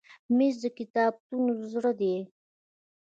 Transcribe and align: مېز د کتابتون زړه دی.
مېز 0.35 0.55
د 0.63 0.65
کتابتون 0.77 1.45
زړه 1.71 1.91
دی. 1.99 2.15